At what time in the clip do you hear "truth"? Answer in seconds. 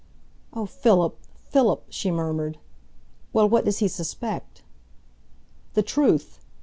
5.83-6.39